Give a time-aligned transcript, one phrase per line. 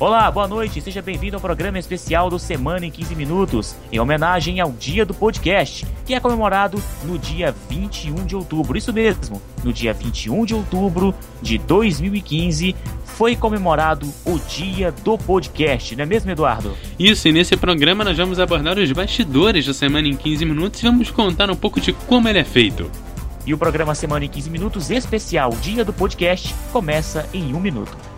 [0.00, 4.60] Olá, boa noite, seja bem-vindo ao programa especial do Semana em 15 Minutos, em homenagem
[4.60, 8.78] ao Dia do Podcast, que é comemorado no dia 21 de outubro.
[8.78, 12.76] Isso mesmo, no dia 21 de outubro de 2015
[13.06, 16.76] foi comemorado o Dia do Podcast, não é mesmo, Eduardo?
[16.96, 20.84] Isso, e nesse programa nós vamos abordar os bastidores do Semana em 15 Minutos e
[20.84, 22.88] vamos contar um pouco de como ele é feito.
[23.44, 28.17] E o programa Semana em 15 Minutos especial Dia do Podcast começa em um minuto.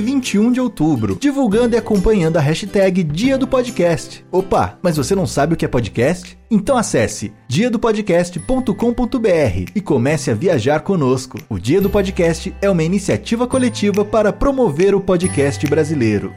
[0.01, 4.25] 21 de outubro, divulgando e acompanhando a hashtag Dia do Podcast.
[4.31, 6.37] Opa, mas você não sabe o que é podcast?
[6.49, 11.37] Então acesse diadopodcast.com.br e comece a viajar conosco.
[11.47, 16.33] O Dia do Podcast é uma iniciativa coletiva para promover o podcast brasileiro.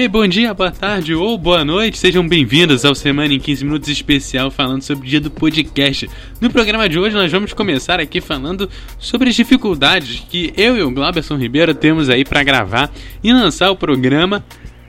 [0.00, 3.90] Ok, bom dia, boa tarde ou boa noite, sejam bem-vindos ao Semana em 15 Minutos
[3.90, 6.08] especial falando sobre o dia do podcast.
[6.40, 8.66] No programa de hoje nós vamos começar aqui falando
[8.98, 12.90] sobre as dificuldades que eu e o Glauberson Ribeiro temos aí para gravar
[13.22, 14.42] e lançar o programa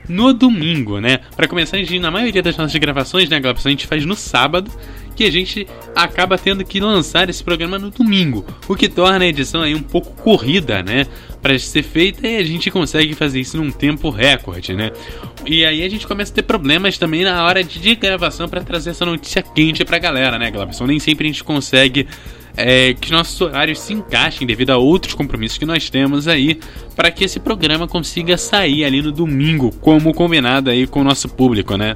[0.08, 1.20] no domingo, né?
[1.36, 4.16] Para começar, a gente, na maioria das nossas gravações, né, Glauberson, a gente faz no
[4.16, 4.70] sábado
[5.14, 9.28] que a gente acaba tendo que lançar esse programa no domingo, o que torna a
[9.28, 11.06] edição aí um pouco corrida, né?
[11.40, 14.92] Para ser feita e a gente consegue fazer isso num tempo recorde, né?
[15.44, 18.90] E aí a gente começa a ter problemas também na hora de gravação para trazer
[18.90, 20.86] essa notícia quente pra galera, né, Glabson?
[20.86, 22.06] Nem sempre a gente consegue
[22.56, 26.58] é, que nossos horários se encaixem devido a outros compromissos que nós temos aí
[26.94, 31.28] para que esse programa consiga sair ali no domingo, como combinado aí com o nosso
[31.28, 31.94] público, né?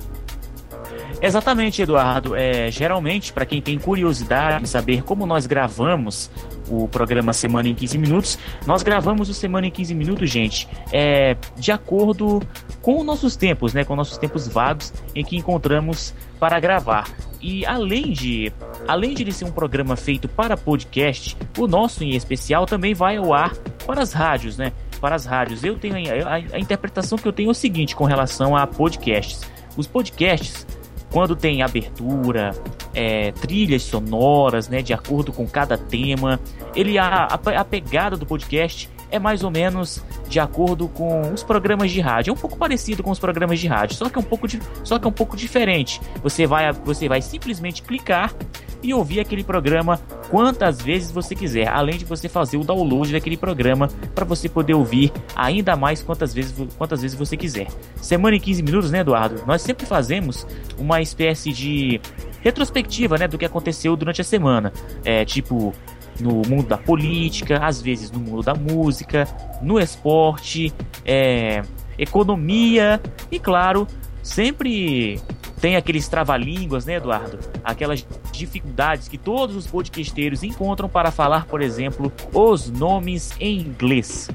[1.26, 2.36] Exatamente, Eduardo.
[2.36, 6.30] É, geralmente, para quem tem curiosidade em saber como nós gravamos
[6.68, 11.36] o programa Semana em 15 Minutos, nós gravamos o Semana em 15 Minutos, gente, é,
[11.56, 12.40] de acordo
[12.80, 17.08] com nossos tempos, né, com nossos tempos vagos em que encontramos para gravar.
[17.40, 18.52] E além de,
[18.86, 23.16] além de ele ser um programa feito para podcast, o nosso em especial também vai
[23.16, 23.52] ao ar
[23.84, 24.72] para as rádios, né?
[25.00, 25.62] Para as rádios.
[25.64, 28.66] Eu tenho a, a, a interpretação que eu tenho é o seguinte com relação a
[28.66, 29.42] podcasts.
[29.76, 30.66] Os podcasts
[31.10, 32.50] quando tem abertura,
[32.94, 36.40] é, trilhas sonoras, né, de acordo com cada tema.
[36.74, 41.90] Ele a, a, pegada do podcast é mais ou menos de acordo com os programas
[41.90, 42.30] de rádio.
[42.30, 44.60] É um pouco parecido com os programas de rádio, só que é um pouco, de,
[44.82, 46.00] só que é um pouco diferente.
[46.22, 48.34] Você vai, você vai simplesmente clicar
[48.82, 49.98] e ouvir aquele programa
[50.30, 54.74] quantas vezes você quiser, além de você fazer o download daquele programa para você poder
[54.74, 57.68] ouvir ainda mais quantas vezes, quantas vezes você quiser.
[58.00, 59.42] Semana em 15 minutos, né, Eduardo?
[59.46, 60.46] Nós sempre fazemos
[60.78, 62.00] uma espécie de
[62.40, 64.72] retrospectiva, né, do que aconteceu durante a semana.
[65.04, 65.74] É tipo
[66.20, 69.28] no mundo da política, às vezes no mundo da música,
[69.60, 70.72] no esporte,
[71.04, 71.62] é,
[71.98, 73.00] economia
[73.30, 73.86] e, claro,
[74.22, 75.20] sempre
[75.66, 77.40] tem aqueles trava-línguas, né, Eduardo?
[77.64, 84.30] Aquelas dificuldades que todos os podcasteiros encontram para falar, por exemplo, os nomes em inglês.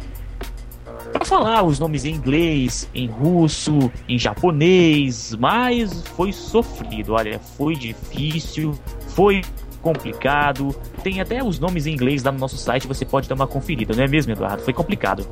[1.11, 7.75] Pra falar os nomes em inglês, em russo, em japonês, mas foi sofrido, olha, foi
[7.75, 8.77] difícil,
[9.09, 9.41] foi
[9.81, 10.75] complicado.
[11.03, 13.95] Tem até os nomes em inglês lá no nosso site, você pode dar uma conferida,
[13.95, 14.63] não é mesmo, Eduardo?
[14.63, 15.27] Foi complicado.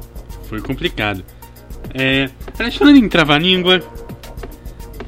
[0.47, 1.23] Foi complicado.
[1.93, 2.29] É,
[2.71, 3.81] falando em trava-língua,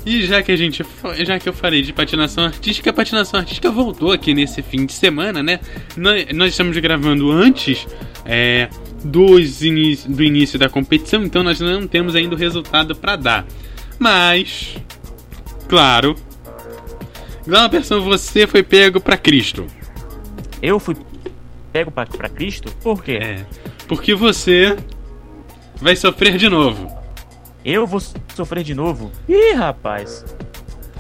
[0.05, 0.85] E já que a gente,
[1.25, 4.93] já que eu falei de patinação artística, a patinação artística voltou aqui nesse fim de
[4.93, 5.59] semana, né?
[5.97, 7.87] Nós, nós estamos gravando antes
[8.23, 8.69] é,
[9.05, 13.45] dos inicio, do início da competição, então nós não temos ainda o resultado para dar.
[13.99, 14.75] Mas,
[15.69, 16.15] claro,
[17.47, 19.67] Glauberson, você foi pego para Cristo.
[20.61, 20.95] Eu fui
[21.71, 22.71] pego para Cristo?
[22.81, 23.19] Por quê?
[23.21, 23.45] É,
[23.87, 24.75] porque você
[25.79, 26.91] vai sofrer de novo.
[27.63, 27.99] Eu vou
[28.35, 29.11] sofrer de novo?
[29.29, 30.25] Ih, rapaz.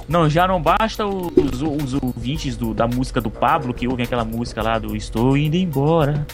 [0.07, 4.23] Não, já não basta os, os ouvintes do, da música do Pablo que ouvem aquela
[4.23, 6.25] música lá do Estou indo embora.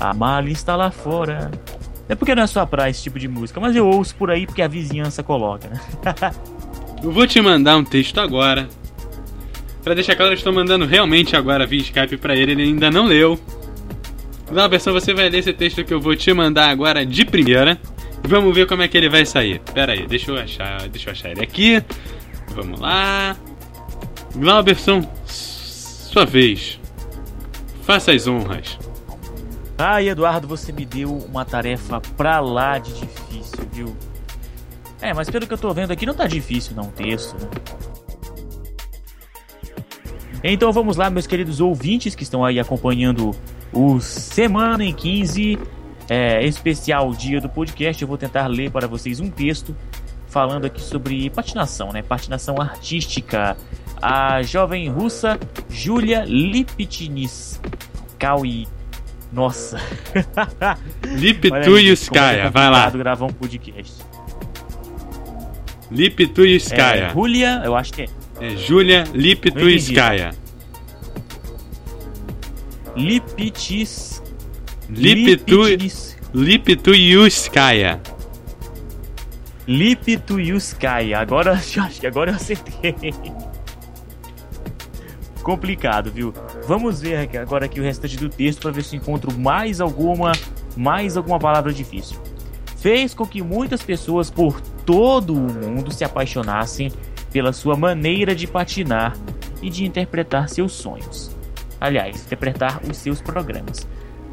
[0.00, 1.50] A mala está lá fora.
[2.08, 4.46] É porque não é só pra esse tipo de música, mas eu ouço por aí
[4.46, 5.80] porque a vizinhança coloca, né?
[7.02, 8.68] eu vou te mandar um texto agora.
[9.82, 13.06] Pra deixar claro, eu estou mandando realmente agora via Skype pra ele, ele ainda não
[13.06, 13.38] leu.
[14.70, 17.78] Versão você vai ler esse texto que eu vou te mandar agora de primeira.
[18.22, 19.60] Vamos ver como é que ele vai sair.
[19.74, 21.82] Pera aí, deixa eu achar, deixa eu achar ele aqui.
[22.54, 23.36] Vamos lá.
[24.34, 26.80] Glauberson, sua vez.
[27.82, 28.78] Faça as honras.
[29.80, 33.96] Ai, Eduardo, você me deu uma tarefa pra lá de difícil, viu?
[35.00, 37.48] É, mas pelo que eu tô vendo aqui não tá difícil não texto, né?
[40.42, 43.30] Então vamos lá, meus queridos ouvintes que estão aí acompanhando
[43.72, 45.56] o Semana em 15
[46.08, 48.02] é, especial dia do podcast.
[48.02, 49.76] Eu vou tentar ler para vocês um texto
[50.26, 52.02] falando aqui sobre patinação, né?
[52.02, 53.56] Patinação artística.
[54.02, 55.38] A jovem russa
[55.68, 58.77] Julia Lipitnitskaya.
[59.32, 59.78] Nossa.
[61.04, 62.90] Liptuiskaya, é vai lá.
[62.90, 63.94] gravar um podcast.
[65.90, 67.06] Liptuiskaya.
[67.06, 68.06] É, Julia, eu acho que é.
[68.40, 70.30] É Julia Liptuiskaya.
[72.96, 74.22] Lipitis.
[76.34, 78.00] Liptuiskaya.
[79.66, 81.18] Liptuiskaya.
[81.18, 82.94] Agora, acho que agora eu acertei.
[85.42, 86.32] Complicado, viu?
[86.68, 90.30] Vamos ver agora aqui o restante do texto para ver se encontro mais alguma,
[90.76, 92.20] mais alguma palavra difícil.
[92.76, 96.92] Fez com que muitas pessoas por todo o mundo se apaixonassem
[97.32, 99.16] pela sua maneira de patinar
[99.60, 101.36] e de interpretar seus sonhos
[101.80, 103.86] aliás, interpretar os seus programas.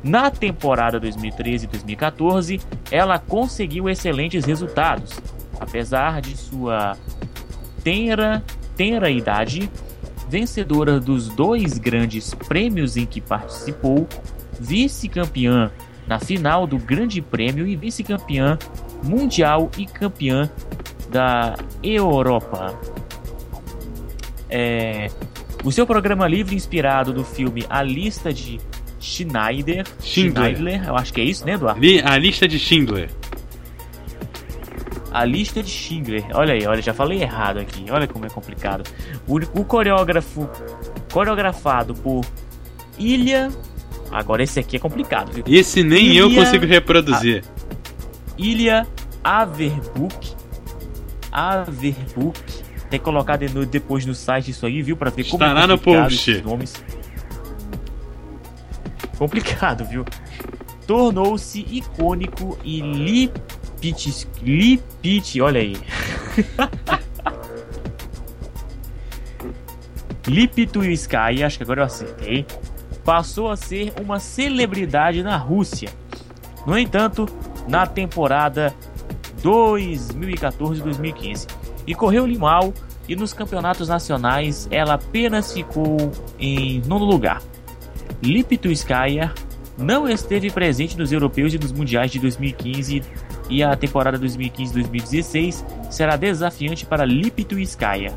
[0.04, 2.62] Na temporada 2013-2014,
[2.92, 5.20] ela conseguiu excelentes resultados,
[5.60, 6.96] apesar de sua
[7.84, 8.44] tenra,
[8.76, 9.70] tenra idade,
[10.30, 14.08] vencedora dos dois grandes prêmios em que participou,
[14.60, 15.72] vice-campeã
[16.08, 18.58] na final do Grande Prêmio e vice-campeã
[19.04, 20.50] mundial e campeã
[21.10, 22.78] da Europa.
[24.50, 25.10] É,
[25.64, 28.60] o seu programa livre, inspirado no filme A Lista de
[29.00, 29.86] Schneider.
[30.02, 30.56] Schindler.
[30.56, 31.82] Schindler, eu acho que é isso, né, Eduardo?
[32.04, 33.10] A Lista de Schindler.
[35.16, 36.26] A Lista de Schindler.
[36.34, 37.86] Olha aí, olha, já falei errado aqui.
[37.90, 38.84] Olha como é complicado.
[39.26, 40.50] O, o coreógrafo
[41.10, 42.26] coreografado por
[43.00, 43.50] Ilha.
[44.12, 45.32] Agora esse aqui é complicado.
[45.32, 45.46] Viu?
[45.48, 46.20] Esse nem Ilha...
[46.20, 47.46] eu consigo reproduzir.
[47.46, 48.34] A...
[48.38, 48.86] Ilha
[49.24, 50.34] Averbuk.
[51.32, 52.38] Averbuk
[52.90, 54.98] tem que colocar depois no site isso aí, viu?
[54.98, 56.42] Pra ver como Estará é no post.
[56.42, 56.84] nomes.
[59.18, 60.04] Complicado, viu?
[60.86, 62.82] Tornou-se icônico e
[64.42, 65.78] lipit, olha aí.
[70.28, 72.48] Liptuiskaya, acho que agora eu acertei,
[73.04, 75.90] passou a ser uma celebridade na Rússia.
[76.66, 77.28] No entanto,
[77.68, 78.74] na temporada
[79.44, 81.48] 2014-2015,
[81.86, 82.74] e correu-lhe mal
[83.08, 87.40] e nos campeonatos nacionais ela apenas ficou em nono lugar.
[88.22, 89.32] Liptuskaya
[89.78, 93.04] não esteve presente nos europeus e nos mundiais de 2015
[93.50, 98.14] e a temporada 2015-2016 será desafiante para Liptuskaya.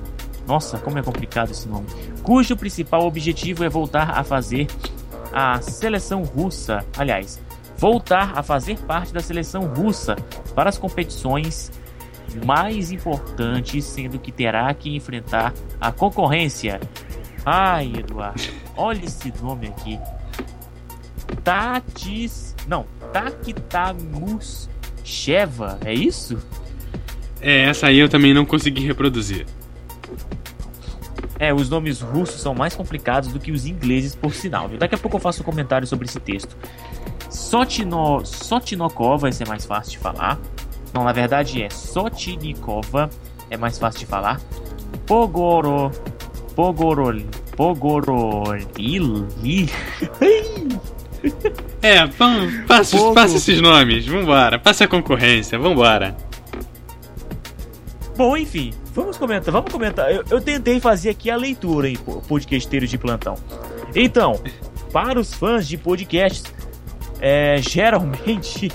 [0.47, 1.87] Nossa, como é complicado esse nome.
[2.23, 4.67] Cujo principal objetivo é voltar a fazer
[5.33, 7.39] a seleção russa, aliás,
[7.77, 10.17] voltar a fazer parte da seleção russa
[10.55, 11.71] para as competições
[12.45, 16.81] mais importante, sendo que terá que enfrentar a concorrência.
[17.45, 18.43] Ai, Eduardo,
[18.77, 19.99] olha esse nome aqui.
[21.45, 22.55] Tatis.
[22.67, 24.69] Não, Taktamus
[25.09, 26.39] Sheva, é isso?
[27.41, 29.47] É, essa aí eu também não consegui reproduzir.
[31.39, 34.69] É, os nomes russos são mais complicados do que os ingleses, por sinal.
[34.69, 34.79] Viu?
[34.79, 36.55] Daqui a pouco eu faço um comentário sobre esse texto.
[37.31, 40.39] Sotino, Sotinokova, vai ser mais fácil de falar.
[40.93, 43.09] Não, na verdade é Sotnikova,
[43.49, 44.39] é mais fácil de falar.
[45.07, 45.91] Pogoro.
[46.55, 47.23] Pogorol.
[47.57, 49.27] Pogorolil.
[51.83, 52.07] é,
[52.67, 54.59] passa, passa esses nomes, vambora.
[54.59, 56.17] Passa a concorrência, vambora.
[58.17, 60.13] Bom, enfim, vamos comentar, vamos comentar.
[60.13, 63.37] Eu, eu tentei fazer aqui a leitura, hein, podcasteiros de plantão.
[63.95, 64.41] Então,
[64.93, 66.53] para os fãs de podcasts,
[67.21, 68.71] é, geralmente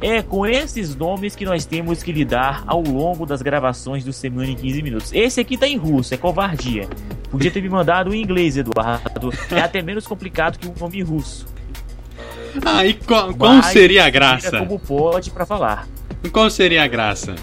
[0.00, 4.50] é com esses nomes que nós temos que lidar ao longo das gravações do Semana
[4.50, 5.12] em 15 Minutos.
[5.12, 6.88] Esse aqui tá em russo, é covardia.
[7.30, 9.30] Podia ter me mandado em inglês, Eduardo.
[9.50, 11.46] É até menos complicado que um nome russo.
[12.64, 14.58] Ah, e qual, qual seria a graça?
[14.58, 15.86] Como pode para falar.
[16.32, 17.34] Qual seria a graça?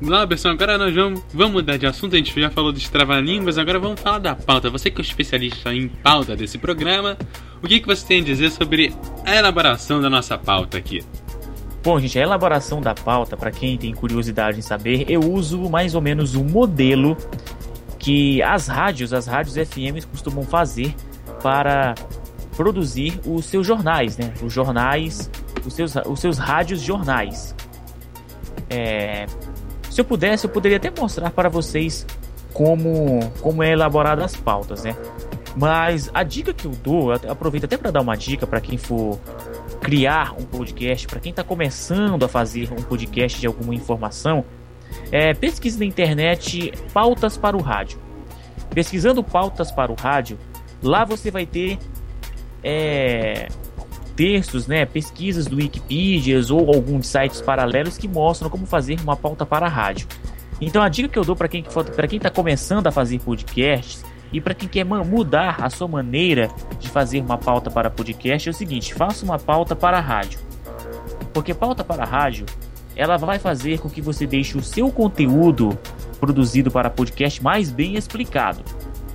[0.00, 2.14] Glauberson, agora nós vamos, vamos mudar de assunto.
[2.14, 4.68] A gente já falou de trava-línguas, agora vamos falar da pauta.
[4.70, 7.16] Você que é o especialista em pauta desse programa,
[7.62, 8.92] o que, que você tem a dizer sobre
[9.24, 11.02] a elaboração da nossa pauta aqui?
[11.82, 15.94] Bom, gente, a elaboração da pauta, para quem tem curiosidade em saber, eu uso mais
[15.94, 17.16] ou menos um modelo
[17.98, 20.94] que as rádios, as rádios FM costumam fazer
[21.42, 21.94] para
[22.56, 24.32] produzir os seus jornais, né?
[24.42, 25.30] Os jornais,
[25.64, 27.54] os seus, os seus rádios jornais.
[28.70, 29.26] É,
[29.90, 32.06] se eu pudesse, eu poderia até mostrar para vocês
[32.52, 34.96] como, como é elaborada as pautas, né?
[35.56, 38.76] Mas a dica que eu dou, eu aproveito até para dar uma dica para quem
[38.76, 39.18] for
[39.80, 44.44] criar um podcast, para quem está começando a fazer um podcast de alguma informação,
[45.10, 47.98] é, pesquise na internet pautas para o rádio.
[48.70, 50.38] Pesquisando pautas para o rádio,
[50.82, 51.78] lá você vai ter
[52.68, 53.46] é,
[54.16, 59.46] textos, né, pesquisas do Wikipedia ou alguns sites paralelos que mostram como fazer uma pauta
[59.46, 60.08] para a rádio.
[60.60, 64.04] Então a dica que eu dou para quem para quem está começando a fazer podcasts
[64.32, 68.50] e para quem quer mudar a sua maneira de fazer uma pauta para podcast é
[68.50, 70.40] o seguinte: faça uma pauta para a rádio.
[71.32, 72.46] Porque pauta para a rádio,
[72.96, 75.78] ela vai fazer com que você deixe o seu conteúdo
[76.18, 78.64] produzido para podcast mais bem explicado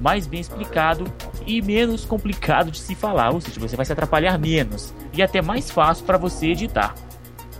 [0.01, 1.05] mais bem explicado
[1.45, 5.41] e menos complicado de se falar, ou seja, você vai se atrapalhar menos e até
[5.41, 6.95] mais fácil para você editar.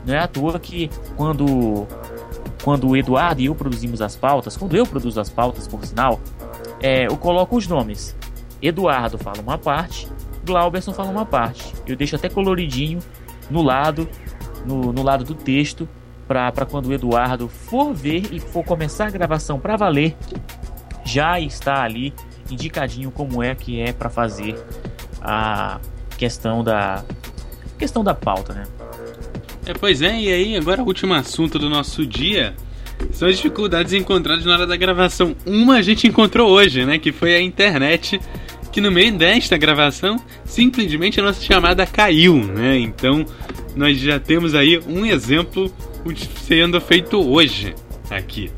[0.06, 1.88] Não é à toa que quando
[2.64, 6.20] quando o Eduardo e eu produzimos as pautas, quando eu produzo as pautas, por sinal,
[6.82, 8.16] é, eu coloco os nomes.
[8.62, 10.08] Eduardo fala uma parte,
[10.46, 11.74] Glauberson fala uma parte.
[11.88, 13.00] Eu deixo até coloridinho
[13.50, 14.08] no lado,
[14.66, 15.90] no, no lado do texto,
[16.28, 20.16] para quando o Eduardo for ver e for começar a gravação para valer,
[21.04, 22.14] já está ali
[22.54, 24.56] indicadinho como é que é para fazer
[25.22, 25.80] a
[26.18, 27.04] questão da
[27.78, 28.64] questão da pauta, né?
[29.66, 32.56] É, pois é, e aí agora o último assunto do nosso dia
[33.12, 35.36] são as dificuldades encontradas na hora da gravação.
[35.46, 38.20] Uma a gente encontrou hoje, né, que foi a internet,
[38.72, 42.78] que no meio desta gravação simplesmente a nossa chamada caiu, né?
[42.78, 43.26] Então,
[43.76, 45.72] nós já temos aí um exemplo
[46.46, 47.76] sendo feito hoje
[48.10, 48.52] aqui.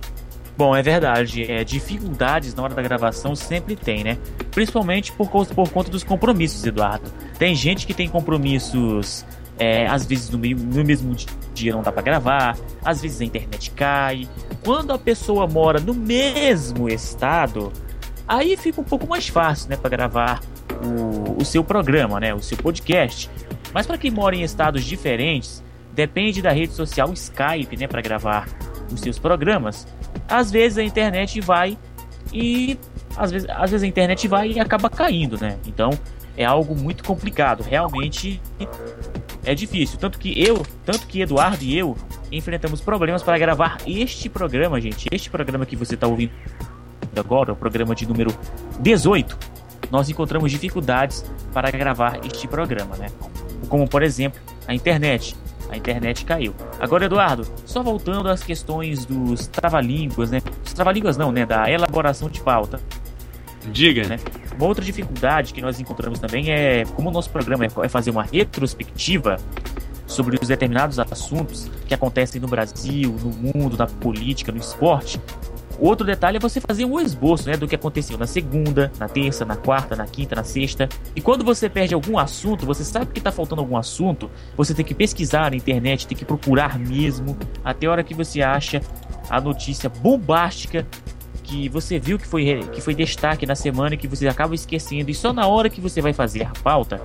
[0.56, 1.52] Bom, é verdade.
[1.52, 4.18] É, dificuldades na hora da gravação sempre tem, né?
[4.52, 7.12] Principalmente por, por conta dos compromissos, Eduardo.
[7.40, 9.26] Tem gente que tem compromissos,
[9.58, 11.16] é, às vezes no, no mesmo
[11.54, 14.28] dia não dá para gravar, às vezes a internet cai.
[14.64, 17.72] Quando a pessoa mora no mesmo estado,
[18.28, 20.42] aí fica um pouco mais fácil, né, para gravar
[20.84, 23.30] o, o seu programa, né, o seu podcast.
[23.74, 28.48] Mas para quem mora em estados diferentes, depende da rede social Skype, né, para gravar
[28.92, 29.88] os seus programas
[30.28, 31.78] às vezes a internet vai
[32.32, 32.78] e
[33.16, 35.58] às vezes, às vezes a internet vai e acaba caindo, né?
[35.66, 35.92] Então
[36.36, 38.42] é algo muito complicado, realmente
[39.46, 40.00] é difícil.
[40.00, 41.96] Tanto que eu, tanto que Eduardo e eu
[42.32, 45.08] enfrentamos problemas para gravar este programa, gente.
[45.12, 46.32] Este programa que você está ouvindo
[47.16, 48.36] agora, o programa de número
[48.80, 49.38] 18,
[49.92, 53.08] nós encontramos dificuldades para gravar este programa, né?
[53.70, 55.36] Como por exemplo, a internet
[55.74, 56.54] a internet caiu.
[56.80, 60.42] Agora, Eduardo, só voltando às questões dos trava-línguas, né?
[60.64, 61.46] Os trava-línguas não, né?
[61.46, 62.80] Da elaboração de pauta.
[63.72, 64.08] Diga.
[64.08, 64.20] Né?
[64.56, 68.24] Uma outra dificuldade que nós encontramos também é, como o nosso programa é fazer uma
[68.24, 69.38] retrospectiva
[70.06, 75.20] sobre os determinados assuntos que acontecem no Brasil, no mundo, na política, no esporte,
[75.84, 79.44] Outro detalhe é você fazer um esboço né, do que aconteceu na segunda, na terça,
[79.44, 80.88] na quarta, na quinta, na sexta.
[81.14, 84.86] E quando você perde algum assunto, você sabe que está faltando algum assunto, você tem
[84.86, 88.82] que pesquisar na internet, tem que procurar mesmo, até a hora que você acha
[89.30, 90.88] a notícia bombástica
[91.44, 95.12] que você viu que foi, que foi destaque na semana e que você acaba esquecendo.
[95.12, 97.02] E só na hora que você vai fazer a pauta,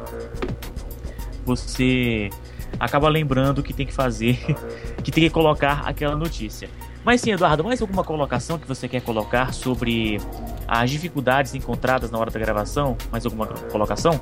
[1.45, 2.31] você
[2.79, 4.39] acaba lembrando que tem que fazer,
[5.03, 6.71] que tem que colocar aquela notícia.
[7.05, 10.21] Mas sim, Eduardo, mais alguma colocação que você quer colocar sobre
[10.67, 12.97] as dificuldades encontradas na hora da gravação?
[13.11, 14.21] Mais alguma colocação?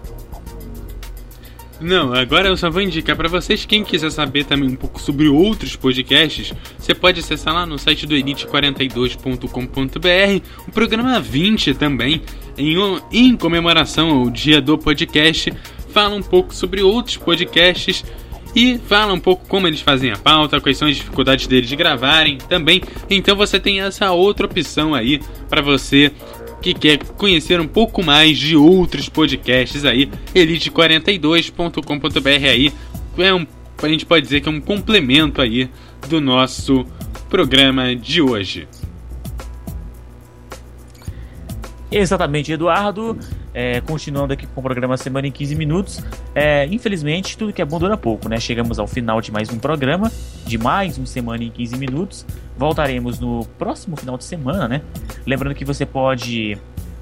[1.81, 3.67] Não, agora eu só vou indicar para vocês.
[3.67, 8.07] Quem quiser saber também um pouco sobre outros podcasts, você pode acessar lá no site
[8.07, 12.23] do elite42.com.br, o programa 20 também,
[12.57, 12.77] em,
[13.13, 15.53] em comemoração ao dia do podcast,
[15.93, 18.03] fala um pouco sobre outros podcasts
[18.57, 21.77] e fala um pouco como eles fazem a pauta, quais são as dificuldades deles de
[21.77, 22.81] gravarem também.
[23.11, 26.11] Então você tem essa outra opção aí para você
[26.63, 32.73] que quer conhecer um pouco mais de outros podcasts aí, elite42.com.br aí
[33.19, 33.47] é um,
[33.83, 35.69] a gente pode dizer que é um complemento aí
[36.09, 36.87] do nosso
[37.29, 38.67] programa de hoje.
[41.91, 43.19] Exatamente, Eduardo.
[43.59, 46.05] É, continuando aqui com o programa Semana em 15 Minutos.
[46.35, 48.39] É, infelizmente, tudo que é bom dura pouco, né?
[48.39, 50.13] Chegamos ao final de mais um programa,
[50.45, 52.27] de mais um Semana em 15 Minutos.
[52.55, 54.83] Voltaremos no próximo final de semana, né?
[55.27, 56.59] Lembrando que você pode